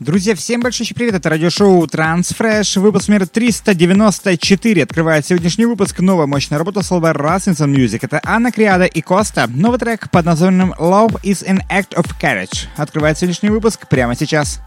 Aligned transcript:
Друзья, 0.00 0.36
всем 0.36 0.60
большой 0.60 0.86
привет, 0.94 1.16
это 1.16 1.28
радиошоу 1.28 1.84
Transfresh, 1.86 2.78
выпуск 2.78 3.08
номер 3.08 3.26
394. 3.26 4.84
Открывает 4.84 5.26
сегодняшний 5.26 5.66
выпуск 5.66 5.98
новая 5.98 6.26
мощная 6.26 6.56
работа 6.56 6.84
с 6.84 6.90
лейбла 6.92 7.12
Rasmussen 7.12 7.74
Music. 7.74 7.98
Это 8.02 8.20
Анна 8.24 8.52
Криада 8.52 8.84
и 8.84 9.00
Коста. 9.00 9.48
Новый 9.48 9.80
трек 9.80 10.08
под 10.12 10.24
названием 10.24 10.72
Love 10.78 11.20
is 11.24 11.44
an 11.44 11.62
Act 11.68 11.96
of 11.96 12.12
Courage. 12.22 12.68
Открывает 12.76 13.18
сегодняшний 13.18 13.50
выпуск 13.50 13.88
прямо 13.88 14.14
сейчас. 14.14 14.60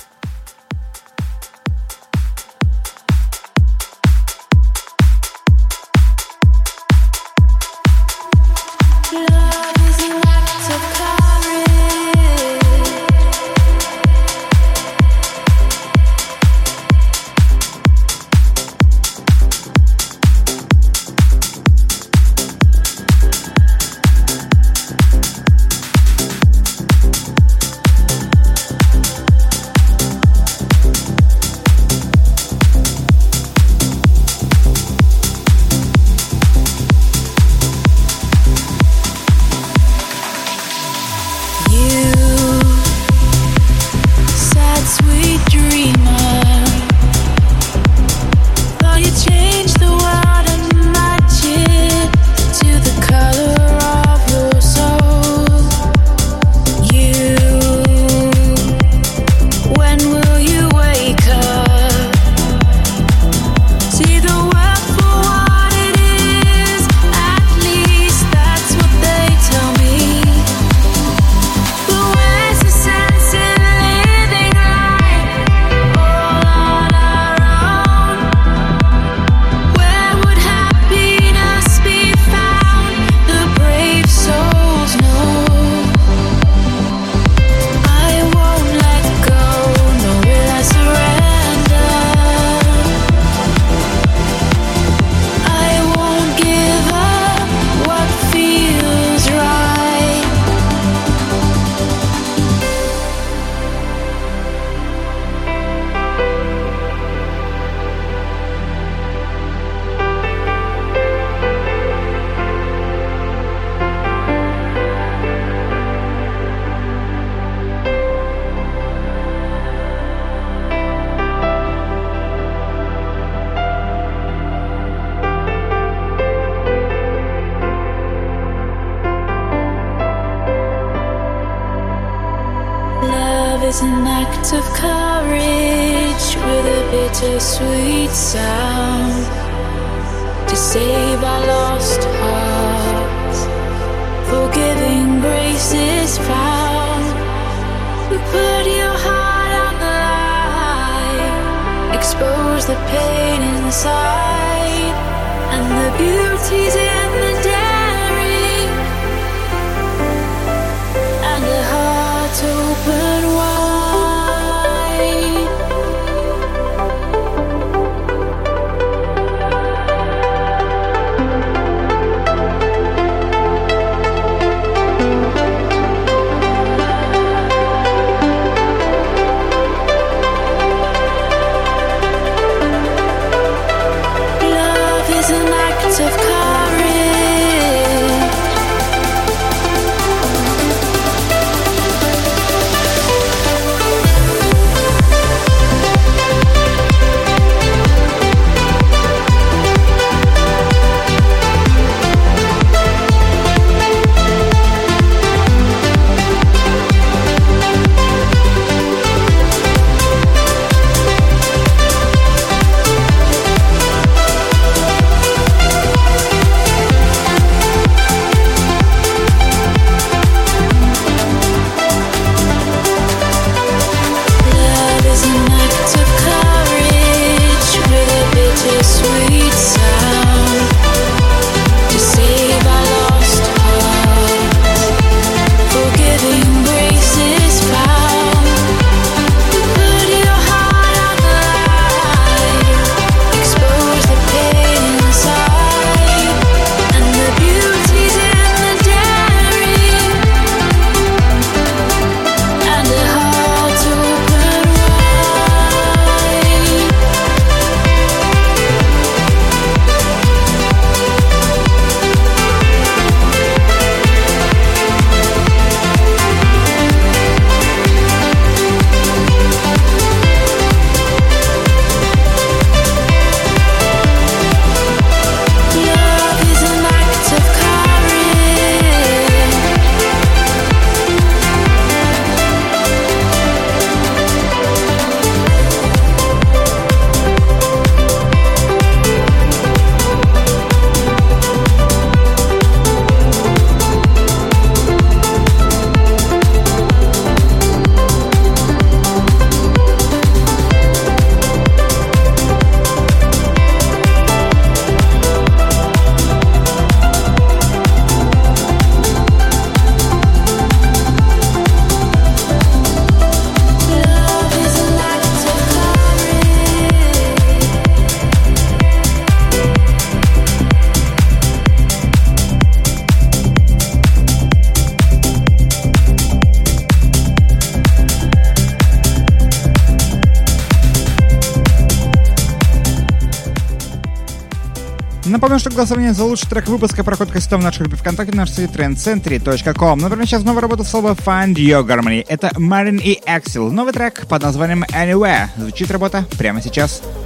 Что 335.61 335.69
голосование 335.69 336.11
за 336.13 336.23
лучший 336.23 336.49
трек 336.49 336.67
выпуска 336.67 337.03
проходит 337.03 337.33
кастом 337.33 337.61
в 337.61 337.63
нашей 337.63 337.81
группе 337.83 337.95
ВКонтакте 337.95 338.35
на 338.35 338.47
сайте 338.47 338.73
trendcentry.com. 338.73 339.99
Например, 339.99 340.25
сейчас 340.25 340.43
новая 340.43 340.61
работа 340.61 340.83
слова 340.83 341.13
Find 341.13 341.53
Your 341.53 341.85
Harmony. 341.85 342.25
Это 342.27 342.51
Марин 342.57 342.97
и 342.97 343.19
Axel. 343.27 343.69
Новый 343.69 343.93
трек 343.93 344.25
под 344.27 344.41
названием 344.41 344.83
Anywhere. 344.85 345.49
Звучит 345.57 345.91
работа 345.91 346.25
прямо 346.39 346.63
сейчас. 346.63 346.71
Сейчас. 346.71 347.20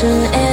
Продолжает 0.00 0.49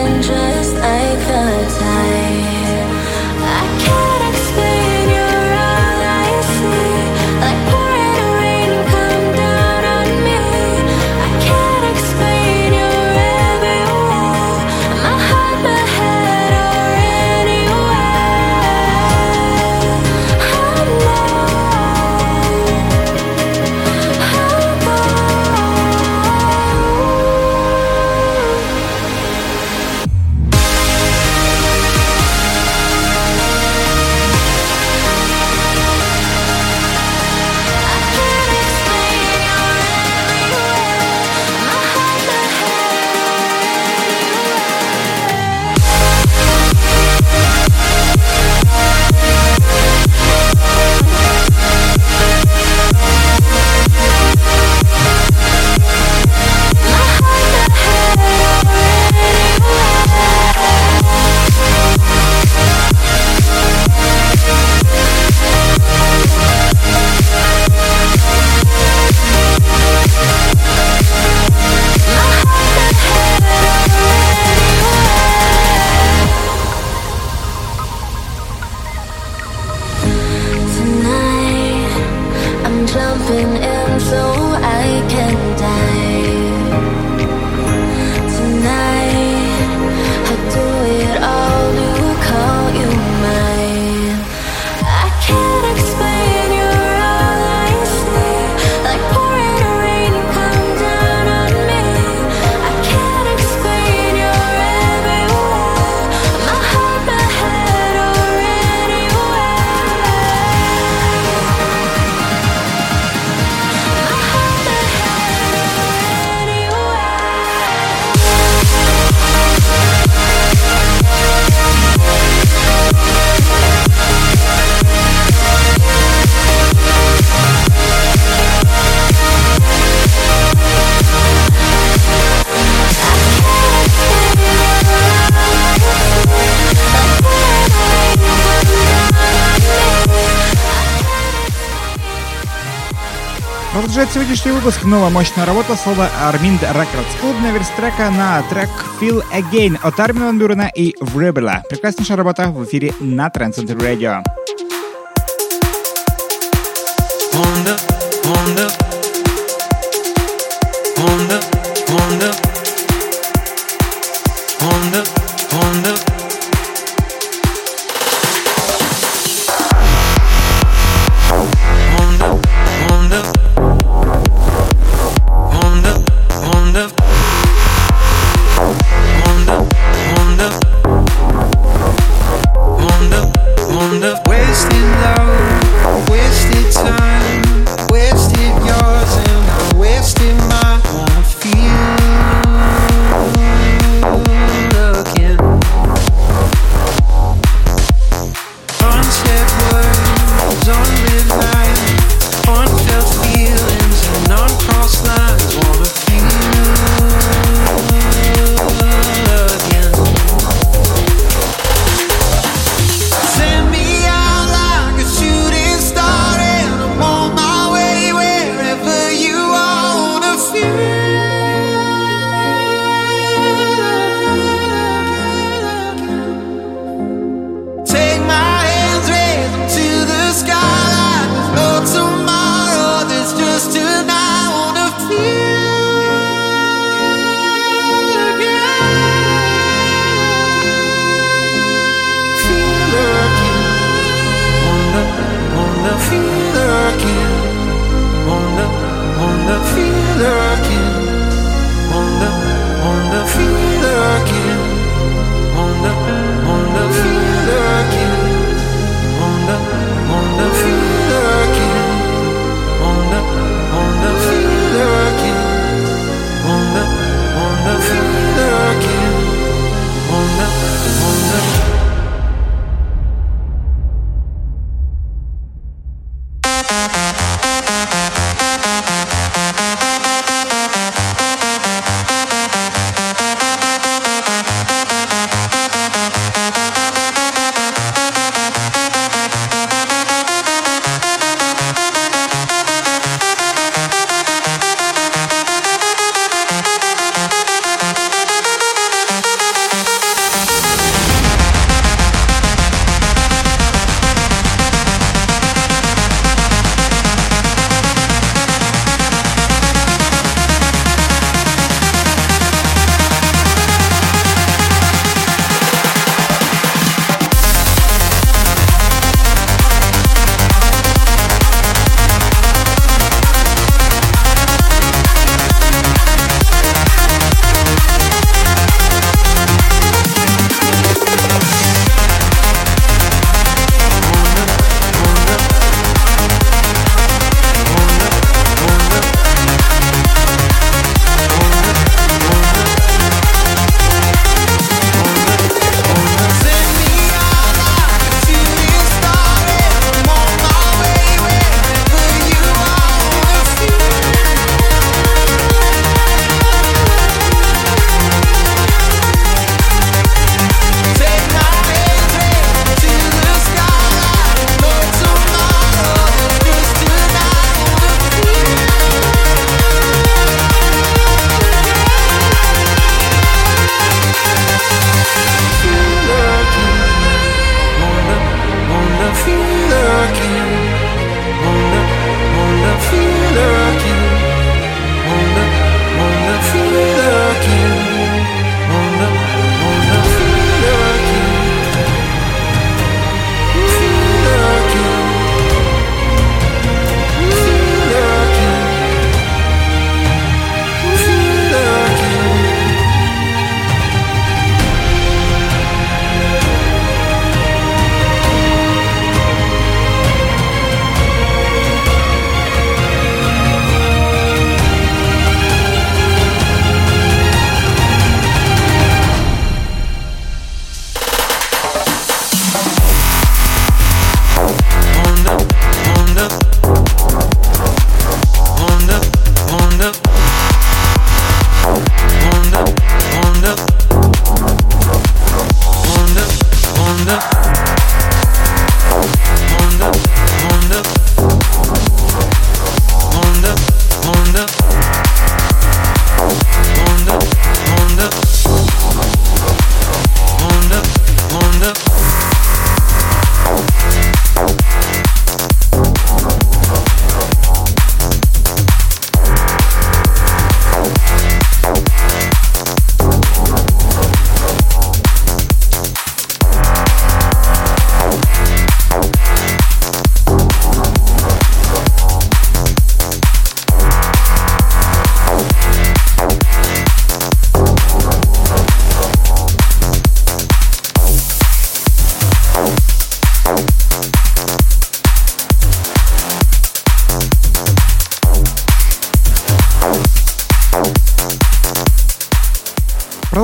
сегодняшний 144.48 144.52
выпуск 144.52 144.86
новая 144.86 145.10
мощная 145.10 145.46
работа 145.46 145.76
слова 145.76 146.10
Armind 146.24 146.62
Records. 146.62 147.20
Клубная 147.20 147.52
версия 147.52 147.74
трека 147.76 148.10
на 148.12 148.42
трек 148.44 148.70
Feel 149.02 149.22
Again 149.34 149.78
от 149.82 150.00
Армина 150.00 150.28
Ван 150.28 150.40
Бюрена 150.40 150.72
и 150.74 150.96
Вребела. 151.02 151.64
Прекраснейшая 151.70 152.18
работа 152.18 152.48
в 152.50 152.64
эфире 152.64 152.94
на 153.00 153.28
Transcend 153.28 153.78
Radio. 153.78 154.24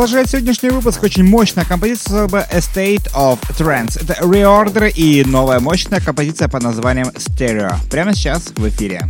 Продолжает 0.03 0.29
сегодняшний 0.29 0.69
выпуск 0.69 1.01
очень 1.01 1.23
мощная 1.23 1.63
композиция 1.63 2.25
A 2.25 2.57
State 2.59 3.09
of 3.13 3.39
Trance. 3.57 4.03
Это 4.03 4.15
реордер 4.29 4.91
и 4.93 5.23
новая 5.23 5.61
мощная 5.61 6.01
композиция 6.01 6.49
под 6.49 6.61
названием 6.61 7.07
Stereo. 7.15 7.73
Прямо 7.89 8.13
сейчас 8.13 8.51
в 8.53 8.67
эфире. 8.67 9.09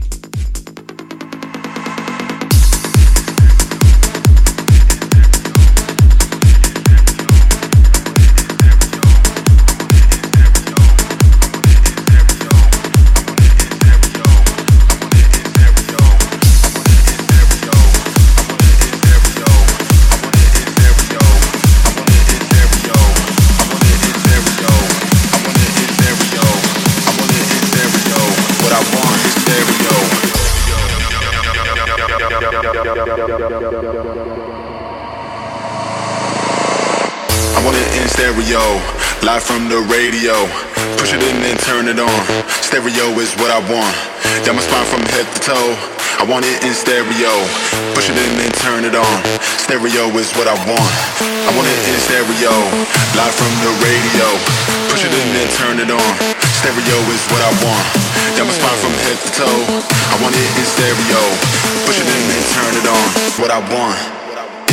Radio. 39.94 40.34
Push 40.98 41.14
it 41.14 41.22
in 41.22 41.38
and 41.46 41.60
turn 41.62 41.86
it 41.86 42.02
on. 42.02 42.20
Stereo 42.66 43.14
is 43.22 43.30
what 43.38 43.54
I 43.54 43.62
want. 43.70 43.94
Got 44.42 44.58
my 44.58 44.64
spine 44.66 44.90
from 44.90 45.06
head 45.14 45.30
to 45.30 45.40
toe. 45.54 45.72
I 46.18 46.26
want 46.26 46.50
it 46.50 46.58
in 46.66 46.74
stereo. 46.74 47.34
Push 47.94 48.10
it 48.10 48.18
in 48.18 48.34
and 48.42 48.54
turn 48.66 48.90
it 48.90 48.98
on. 48.98 49.18
Stereo 49.62 50.10
is 50.18 50.34
what 50.34 50.50
I 50.50 50.58
want. 50.66 50.94
I 51.22 51.52
want 51.54 51.70
it 51.70 51.82
in 51.86 51.98
stereo. 52.10 52.54
Live 53.14 53.36
from 53.38 53.54
the 53.62 53.72
radio. 53.86 54.28
Push 54.90 55.06
it 55.06 55.14
in 55.14 55.30
and 55.38 55.50
turn 55.62 55.78
it 55.78 55.92
on. 55.94 56.12
Stereo 56.58 56.98
is 57.14 57.24
what 57.30 57.46
I 57.46 57.52
want. 57.62 57.86
Got 58.34 58.50
my 58.50 58.56
spine 58.58 58.80
from 58.82 58.94
head 59.06 59.18
to 59.22 59.30
toe. 59.46 59.62
I 60.10 60.16
want 60.26 60.34
it 60.34 60.50
in 60.58 60.66
stereo. 60.74 61.22
Push 61.86 62.02
it 62.02 62.10
in 62.10 62.24
and 62.34 62.46
turn 62.58 62.74
it 62.82 62.88
on. 62.90 63.06
What 63.38 63.52
I 63.54 63.62
want 63.70 64.00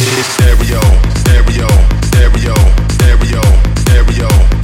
is 0.00 0.24
stereo, 0.32 0.80
stereo, 1.20 1.68
stereo, 2.08 2.56
stereo 2.96 3.00
stereo, 3.00 3.42
stereo, 3.84 4.59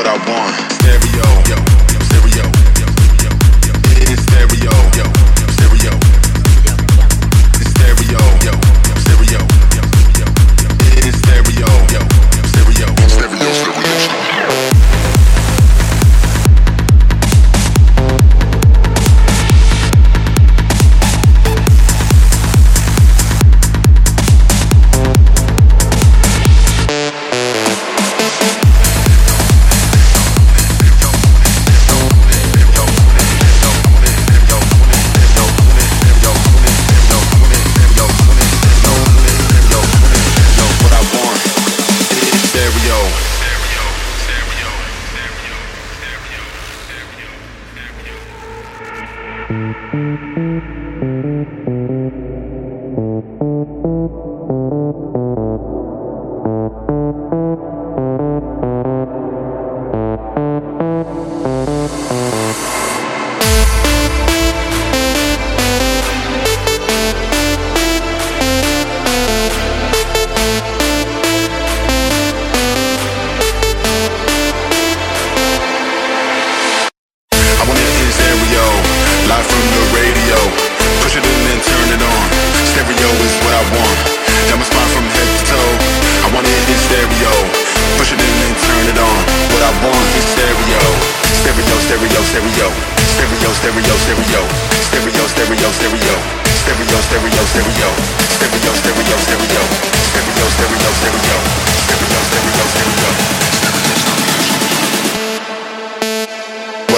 what 0.00 0.08
I 0.08 0.16
want. 0.32 0.72
Stereo, 0.80 1.39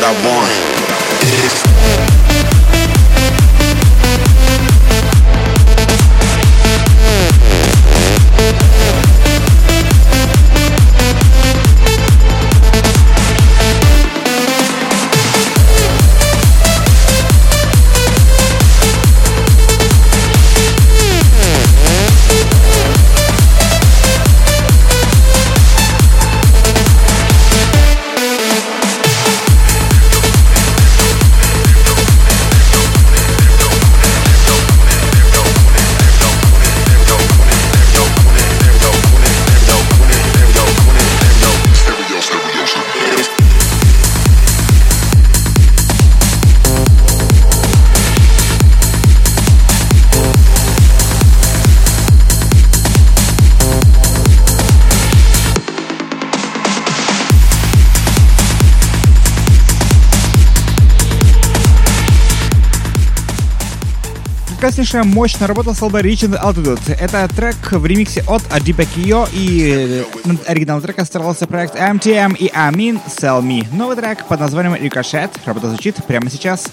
what 0.03 0.09
I 0.09 0.27
want. 0.27 0.51
It's 1.45 1.72
прекраснейшая 64.93 65.05
мощная 65.05 65.49
работа 65.49 65.73
с 65.73 65.81
лба 65.81 66.01
Reaching 66.01 66.39
Altitude. 66.39 66.97
Это 67.01 67.27
трек 67.35 67.57
в 67.73 67.87
ремиксе 67.87 68.23
от 68.29 68.43
Адипа 68.53 68.85
Кио 68.85 69.27
и 69.33 70.05
над 70.25 70.41
э, 70.41 70.51
оригинальным 70.51 70.83
треком 70.83 71.07
старался 71.07 71.47
проект 71.47 71.77
MTM 71.77 72.37
и 72.37 72.49
Amin 72.49 73.01
Sell 73.07 73.43
Me. 73.43 73.67
Новый 73.73 73.97
трек 73.97 74.27
под 74.27 74.41
названием 74.41 74.75
Ricochet. 74.75 75.31
Работа 75.47 75.69
звучит 75.69 75.97
прямо 76.07 76.29
сейчас. 76.29 76.71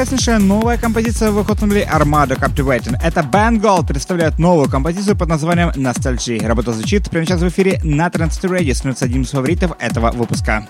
Прекраснейшая 0.00 0.38
новая 0.38 0.78
композиция 0.78 1.30
выход 1.30 1.60
на 1.60 1.66
Armada 1.74 2.28
Captivating. 2.28 2.96
Это 3.02 3.20
Band 3.20 3.86
представляет 3.86 4.38
новую 4.38 4.66
композицию 4.66 5.14
под 5.14 5.28
названием 5.28 5.68
Nostalgia. 5.76 6.46
Работа 6.46 6.72
звучит 6.72 7.10
прямо 7.10 7.26
сейчас 7.26 7.42
в 7.42 7.48
эфире 7.48 7.78
на 7.84 8.06
Transistor 8.06 8.58
Radio, 8.58 8.72
становится 8.72 9.04
одним 9.04 9.22
из 9.22 9.30
фаворитов 9.30 9.72
этого 9.78 10.10
выпуска. 10.12 10.66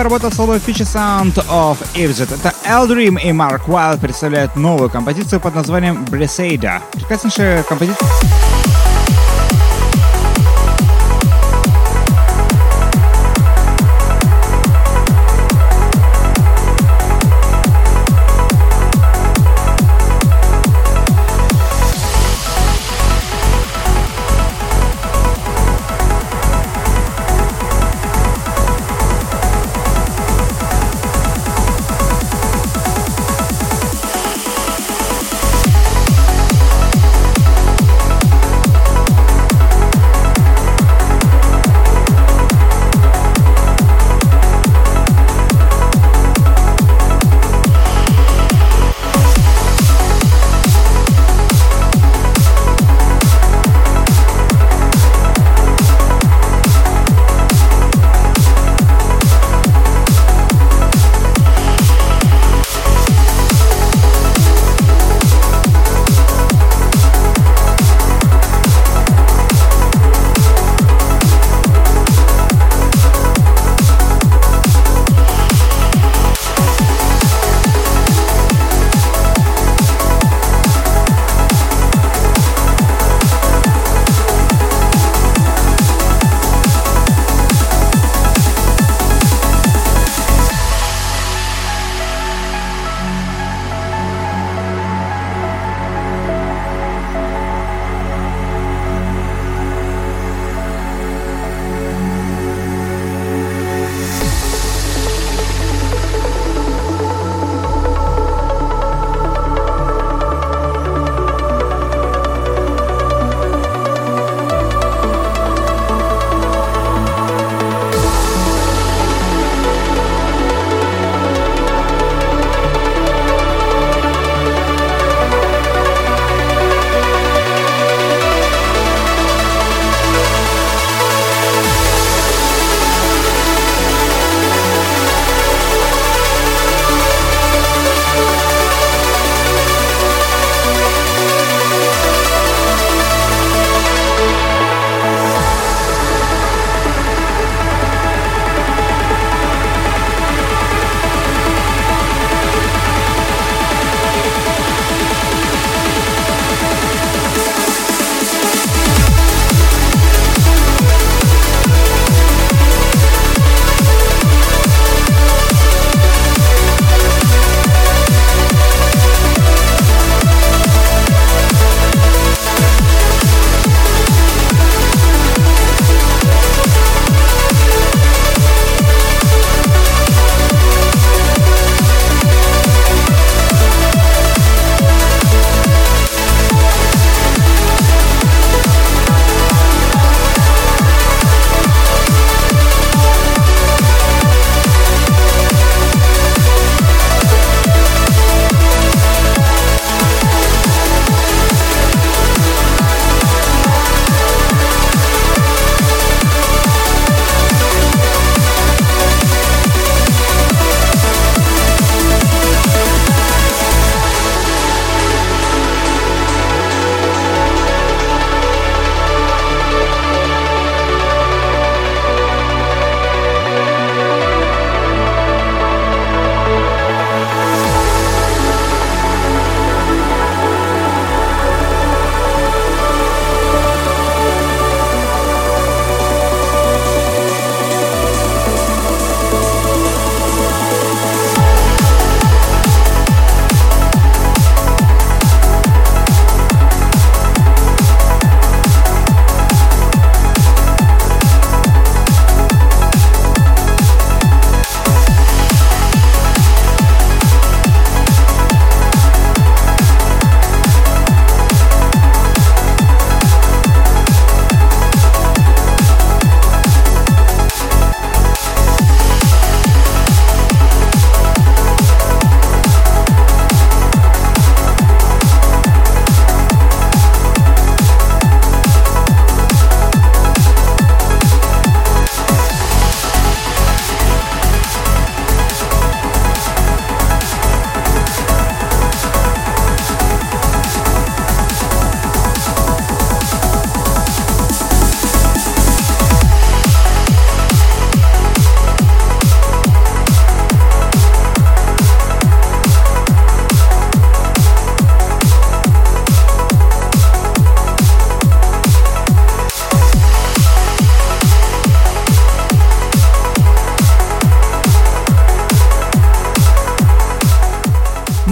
Новая 0.00 0.18
работа 0.18 0.34
соло 0.34 0.54
Future 0.54 0.86
Sound 0.86 1.34
of 1.50 1.76
Ivzet. 1.94 2.34
Это 2.34 2.54
Eldream 2.64 3.20
и 3.20 3.32
Mark 3.32 3.66
Wild 3.66 4.00
представляют 4.00 4.56
новую 4.56 4.88
композицию 4.88 5.40
под 5.40 5.54
названием 5.54 6.06
Briseida. 6.06 6.80
Прекраснейшая 6.92 7.62
композиция. 7.64 8.08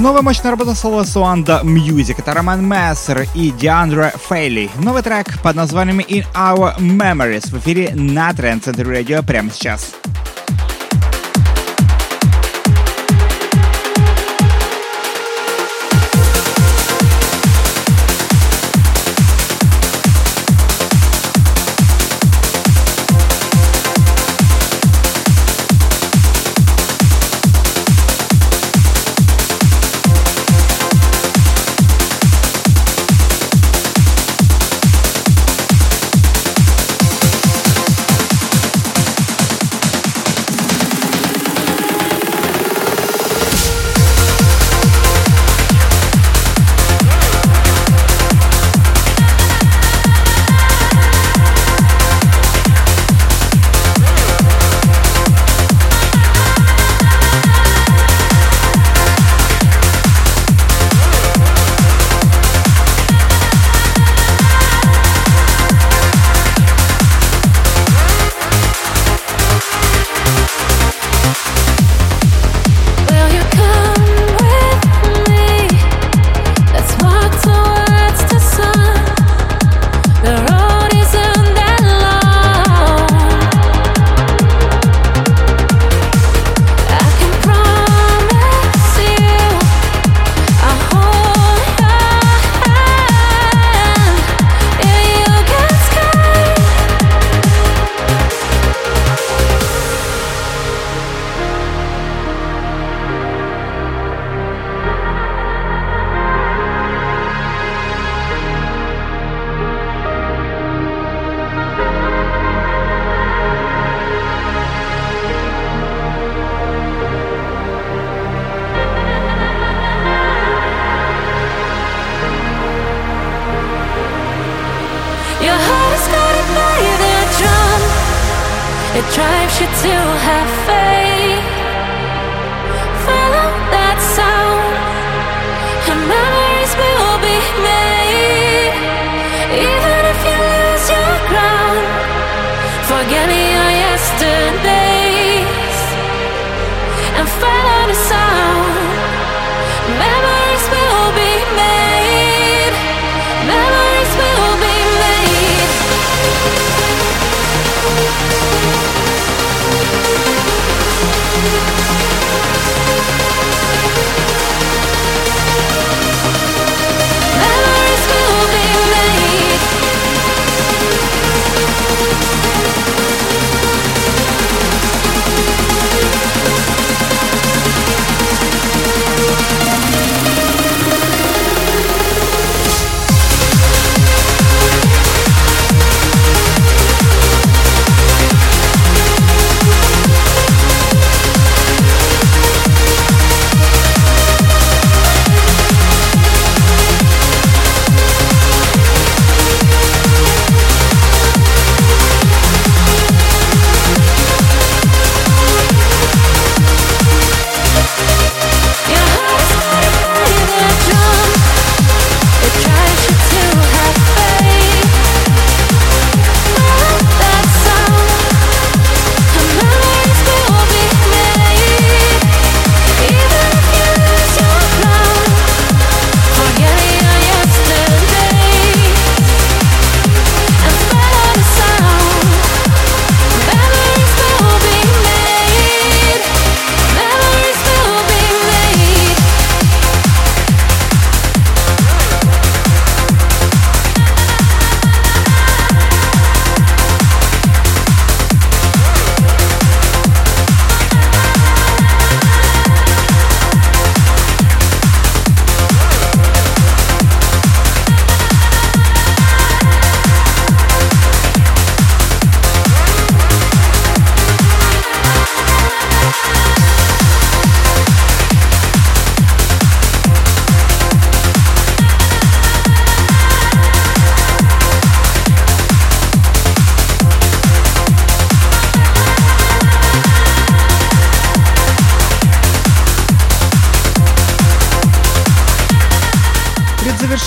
Новая 0.08 0.22
мощная 0.22 0.52
работа 0.52 0.74
соло 0.74 1.04
Суанда 1.04 1.60
Music. 1.62 2.14
Это 2.16 2.32
Роман 2.32 2.64
Мессер 2.66 3.28
и 3.34 3.50
Диандра 3.50 4.10
Фейли. 4.30 4.70
Новый 4.76 5.02
трек 5.02 5.38
под 5.42 5.54
названием 5.54 6.00
In 6.00 6.24
Our 6.34 6.78
Memories 6.78 7.50
в 7.50 7.58
эфире 7.58 7.92
на 7.94 8.32
Тренд 8.32 8.64
Центр 8.64 8.88
Радио 8.88 9.22
прямо 9.22 9.50
сейчас. 9.50 9.92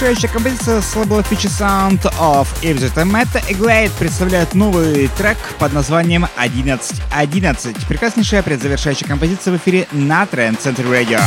Завершающая 0.01 0.33
композиция 0.33 0.81
с 0.81 0.95
лейбла 0.95 1.19
Feature 1.19 1.51
Sound 1.59 2.01
of 2.19 2.47
Meta 2.63 3.39
Eglade 3.47 3.91
представляет 3.99 4.55
новый 4.55 5.07
трек 5.09 5.37
под 5.59 5.73
названием 5.73 6.25
11.11. 6.37 7.87
Прекраснейшая 7.87 8.41
предзавершающая 8.41 9.07
композиция 9.07 9.53
в 9.53 9.57
эфире 9.57 9.87
на 9.91 10.23
Trend 10.23 10.57
Center 10.57 10.89
Radio. 10.89 11.21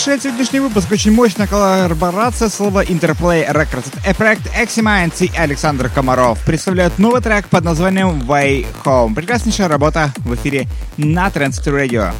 Завершает 0.00 0.22
сегодняшний 0.22 0.60
выпуск 0.60 0.90
очень 0.92 1.12
мощная 1.12 1.46
коллаборация 1.46 2.48
слова 2.48 2.82
Interplay 2.82 3.46
Records. 3.46 3.92
Это 4.02 4.14
проект 4.14 4.46
Eximind 4.56 5.12
и 5.22 5.30
Александр 5.36 5.90
Комаров 5.90 6.42
представляют 6.46 6.98
новый 6.98 7.20
трек 7.20 7.48
под 7.48 7.64
названием 7.64 8.22
Way 8.22 8.64
Home. 8.84 9.14
Прекраснейшая 9.14 9.68
работа 9.68 10.10
в 10.24 10.34
эфире 10.36 10.66
на 10.96 11.28
Trend 11.28 11.52
Radio. 11.66 12.14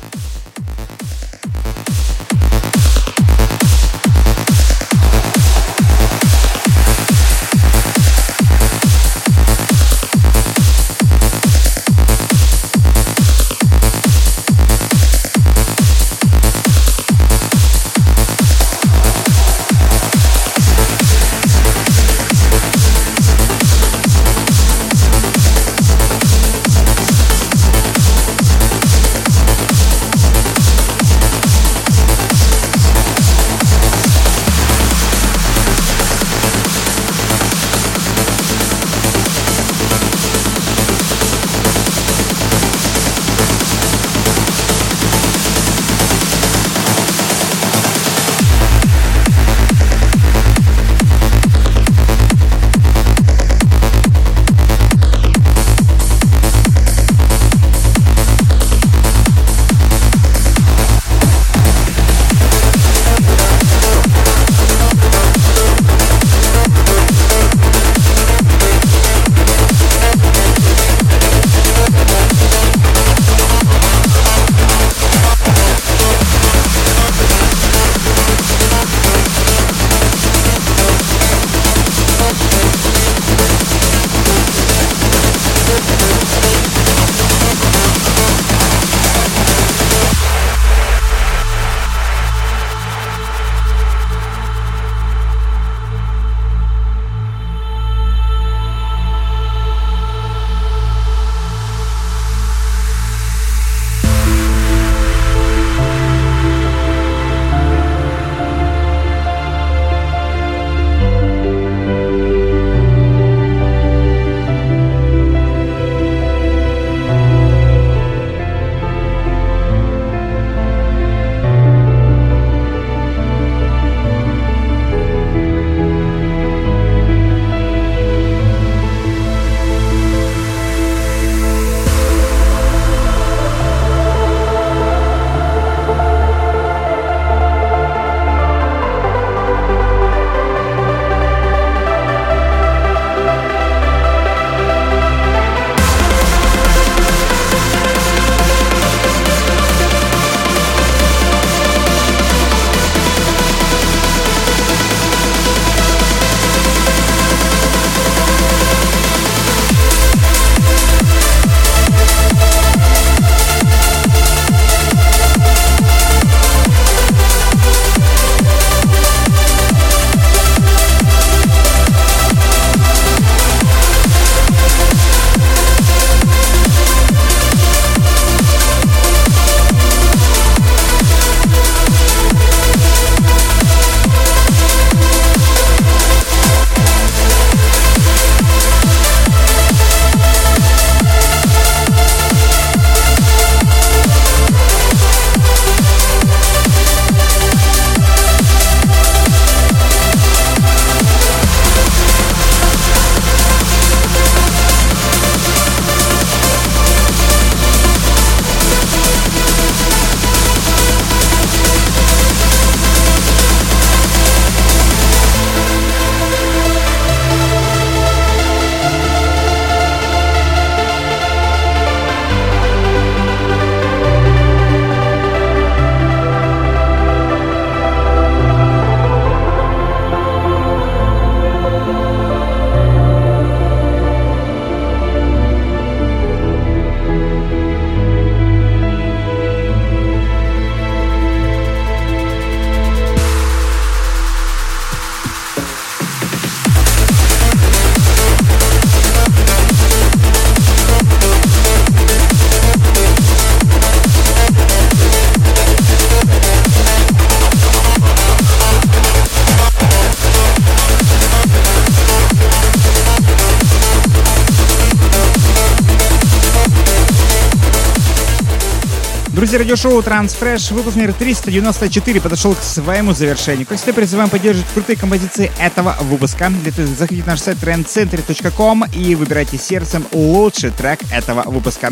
Друзья, 269.51 269.64
радиошоу 269.64 270.01
Transfresh, 270.01 270.72
выпуск 270.72 270.96
номер 270.96 271.12
394 271.12 272.20
подошел 272.20 272.55
к 272.55 272.62
своему 272.62 273.14
завершению. 273.14 273.66
Как 273.66 273.78
всегда, 273.78 273.94
призываем 273.94 274.30
поддерживать 274.30 274.70
крутые 274.72 274.96
композиции 274.96 275.51
этого 275.59 275.96
выпуска. 276.03 276.51
Для 276.51 276.70
этого 276.70 276.86
заходите 276.86 277.26
на 277.26 277.32
наш 277.32 277.40
сайт 277.40 277.59
trendcentry.com 277.59 278.84
и 278.94 279.16
выбирайте 279.16 279.59
сердцем 279.59 280.07
лучший 280.12 280.70
трек 280.70 281.01
этого 281.11 281.42
выпуска. 281.51 281.90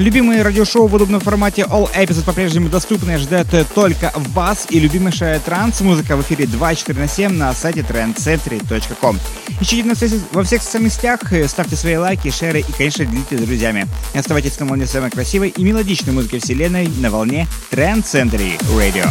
Любимые 0.00 0.40
радиошоу 0.40 0.86
в 0.86 0.94
удобном 0.94 1.20
формате 1.20 1.66
All 1.68 1.86
Episodes 1.94 2.24
по-прежнему 2.24 2.70
доступны 2.70 3.12
и 3.12 3.16
ждут 3.18 3.48
только 3.74 4.10
вас. 4.32 4.66
И 4.70 4.80
любимейшая 4.80 5.38
транс-музыка 5.40 6.16
в 6.16 6.22
эфире 6.22 6.46
24 6.46 6.98
на 6.98 7.06
7 7.06 7.32
на 7.32 7.52
сайте 7.52 7.80
trendcentry.com. 7.80 9.18
Ищите 9.60 9.86
нас 9.86 10.02
во 10.32 10.42
всех 10.42 10.62
социальных 10.62 10.94
сетях, 10.94 11.20
ставьте 11.48 11.76
свои 11.76 11.96
лайки, 11.96 12.30
шеры 12.30 12.60
и, 12.60 12.72
конечно, 12.72 13.04
делитесь 13.04 13.40
с 13.40 13.42
друзьями. 13.42 13.86
И 14.14 14.18
оставайтесь 14.18 14.58
на 14.58 14.64
волне 14.64 14.86
самой 14.86 15.10
красивой 15.10 15.50
и 15.50 15.62
мелодичной 15.62 16.14
музыки 16.14 16.38
вселенной 16.38 16.88
на 16.88 17.10
волне 17.10 17.46
Trend 17.70 18.04
Century 18.04 18.58
Radio. 18.70 19.06